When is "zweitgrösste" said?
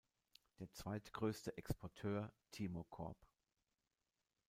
0.71-1.55